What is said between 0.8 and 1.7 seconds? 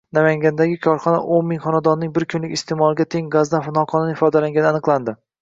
korxonao´nming